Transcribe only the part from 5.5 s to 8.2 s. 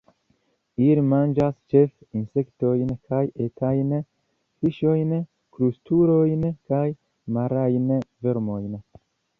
krustulojn kaj marajn